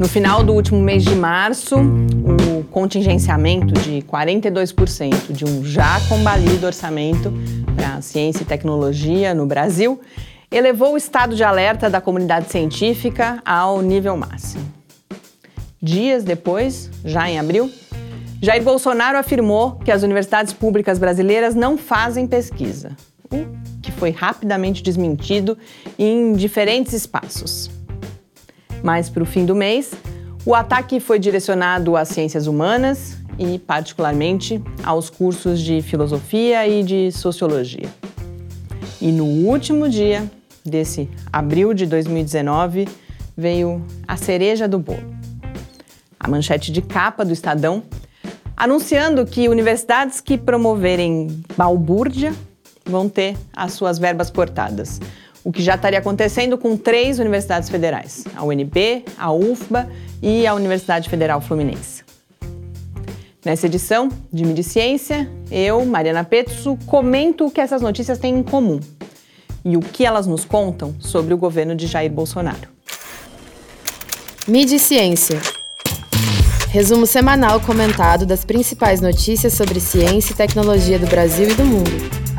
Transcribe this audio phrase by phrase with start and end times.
[0.00, 6.64] No final do último mês de março, o contingenciamento de 42% de um já combalido
[6.64, 7.30] orçamento
[7.76, 10.00] para ciência e tecnologia no Brasil
[10.50, 14.64] elevou o estado de alerta da comunidade científica ao nível máximo.
[15.82, 17.70] Dias depois, já em abril,
[18.40, 22.96] Jair Bolsonaro afirmou que as universidades públicas brasileiras não fazem pesquisa,
[23.30, 23.44] o
[23.82, 25.58] que foi rapidamente desmentido
[25.98, 27.79] em diferentes espaços.
[28.82, 29.92] Mas para o fim do mês,
[30.44, 37.12] o ataque foi direcionado às ciências humanas e, particularmente, aos cursos de filosofia e de
[37.12, 37.88] sociologia.
[39.00, 40.30] E no último dia
[40.64, 42.88] desse abril de 2019
[43.36, 45.14] veio a cereja do bolo.
[46.18, 47.82] A manchete de capa do Estadão
[48.56, 52.34] anunciando que universidades que promoverem balbúrdia
[52.84, 55.00] vão ter as suas verbas cortadas
[55.44, 59.88] o que já estaria acontecendo com três universidades federais: a UNB, a UFBA
[60.22, 62.04] e a Universidade Federal Fluminense.
[63.44, 68.42] Nessa edição de Mídia Ciência, eu, Mariana Petsu, comento o que essas notícias têm em
[68.42, 68.78] comum
[69.64, 72.68] e o que elas nos contam sobre o governo de Jair Bolsonaro.
[74.46, 75.40] Mídia Ciência.
[76.68, 82.29] Resumo semanal comentado das principais notícias sobre ciência e tecnologia do Brasil e do mundo.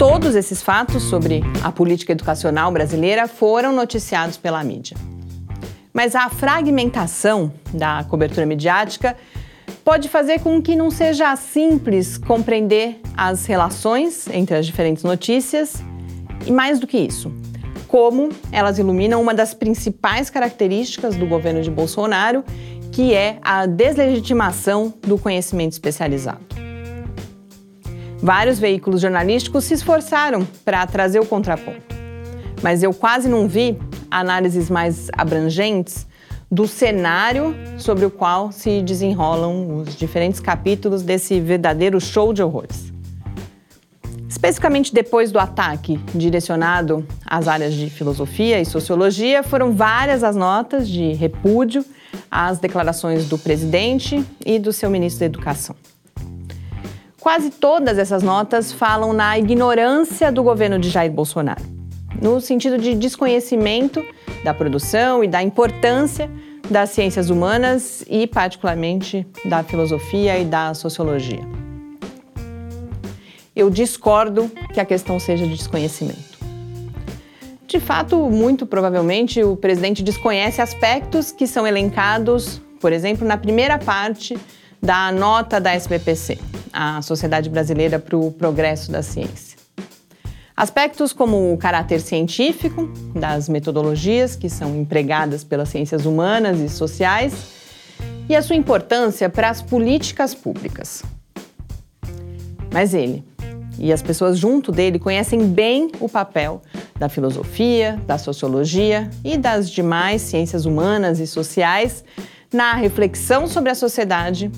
[0.00, 4.96] Todos esses fatos sobre a política educacional brasileira foram noticiados pela mídia.
[5.92, 9.14] Mas a fragmentação da cobertura midiática
[9.84, 15.84] pode fazer com que não seja simples compreender as relações entre as diferentes notícias
[16.46, 17.30] e, mais do que isso,
[17.86, 22.42] como elas iluminam uma das principais características do governo de Bolsonaro,
[22.90, 26.59] que é a deslegitimação do conhecimento especializado.
[28.22, 31.94] Vários veículos jornalísticos se esforçaram para trazer o contraponto,
[32.62, 33.78] mas eu quase não vi
[34.10, 36.06] análises mais abrangentes
[36.50, 42.92] do cenário sobre o qual se desenrolam os diferentes capítulos desse verdadeiro show de horrores.
[44.28, 50.88] Especificamente depois do ataque direcionado às áreas de filosofia e sociologia, foram várias as notas
[50.88, 51.84] de repúdio
[52.30, 55.74] às declarações do presidente e do seu ministro da Educação.
[57.30, 61.62] Quase todas essas notas falam na ignorância do governo de Jair Bolsonaro,
[62.20, 64.04] no sentido de desconhecimento
[64.42, 66.28] da produção e da importância
[66.68, 71.38] das ciências humanas e, particularmente, da filosofia e da sociologia.
[73.54, 76.36] Eu discordo que a questão seja de desconhecimento.
[77.64, 83.78] De fato, muito provavelmente, o presidente desconhece aspectos que são elencados, por exemplo, na primeira
[83.78, 84.36] parte
[84.82, 89.58] da nota da SBPC, a Sociedade Brasileira para o Progresso da Ciência.
[90.56, 97.32] Aspectos como o caráter científico das metodologias que são empregadas pelas ciências humanas e sociais
[98.28, 101.02] e a sua importância para as políticas públicas.
[102.72, 103.24] Mas ele
[103.78, 106.60] e as pessoas junto dele conhecem bem o papel
[106.98, 112.04] da filosofia, da sociologia e das demais ciências humanas e sociais
[112.52, 114.50] na reflexão sobre a sociedade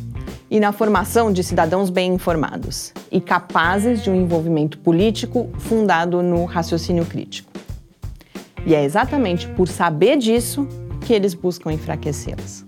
[0.52, 6.44] e na formação de cidadãos bem informados e capazes de um envolvimento político fundado no
[6.44, 7.50] raciocínio crítico.
[8.66, 10.68] E é exatamente por saber disso
[11.06, 12.66] que eles buscam enfraquecê-las.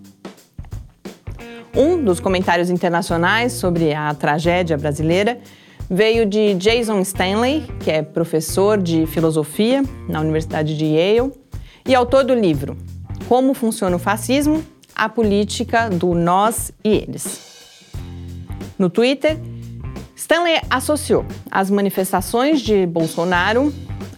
[1.77, 5.39] Um dos comentários internacionais sobre a tragédia brasileira
[5.91, 11.33] veio de Jason Stanley, que é professor de filosofia na Universidade de Yale
[11.87, 12.79] e autor do livro
[13.29, 14.65] Como Funciona o Fascismo,
[14.95, 17.54] a Política do Nós e Eles.
[18.79, 19.39] No Twitter,
[20.17, 23.73] Stanley associou as manifestações de Bolsonaro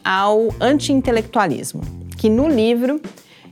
[0.05, 1.83] ao anti-intelectualismo,
[2.17, 3.01] que no livro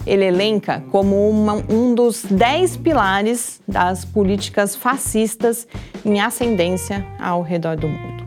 [0.06, 5.66] ele elenca como uma, um dos dez pilares das políticas fascistas
[6.04, 8.24] em ascendência ao redor do mundo.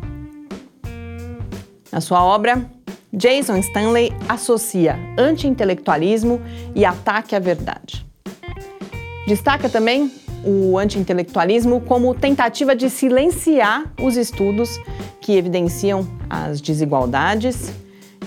[1.91, 2.69] Na sua obra,
[3.13, 6.41] Jason Stanley associa anti-intelectualismo
[6.75, 8.05] e ataque à verdade.
[9.27, 10.11] Destaca também
[10.43, 14.79] o anti-intelectualismo como tentativa de silenciar os estudos
[15.19, 17.71] que evidenciam as desigualdades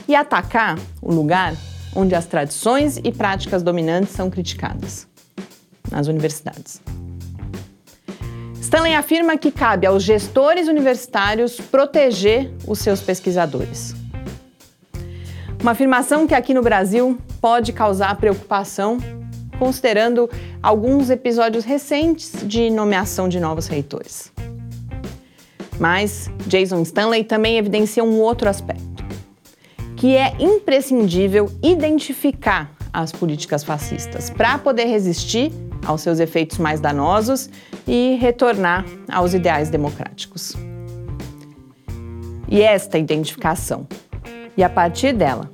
[0.06, 1.54] e atacar o lugar
[1.94, 5.06] onde as tradições e práticas dominantes são criticadas
[5.90, 6.80] nas universidades.
[8.60, 13.94] Stanley afirma que cabe aos gestores universitários proteger os seus pesquisadores.
[15.60, 18.98] Uma afirmação que aqui no Brasil pode causar preocupação
[19.60, 20.28] considerando
[20.62, 24.32] alguns episódios recentes de nomeação de novos reitores.
[25.78, 29.04] Mas Jason Stanley também evidencia um outro aspecto,
[29.96, 35.52] que é imprescindível identificar as políticas fascistas para poder resistir
[35.86, 37.50] aos seus efeitos mais danosos
[37.86, 40.54] e retornar aos ideais democráticos.
[42.48, 43.86] E esta identificação,
[44.56, 45.50] e a partir dela,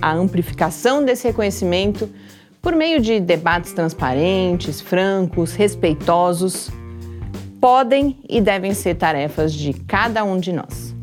[0.00, 2.08] a amplificação desse reconhecimento
[2.68, 6.68] por meio de debates transparentes, francos, respeitosos,
[7.58, 10.94] podem e devem ser tarefas de cada um de nós.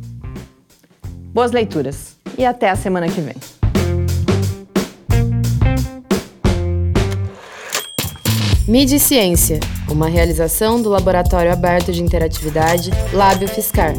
[1.34, 3.34] Boas leituras e até a semana que vem.
[8.68, 9.60] Mídia e Ciência,
[9.90, 13.96] uma realização do Laboratório Aberto de Interatividade Lábio Fiscar.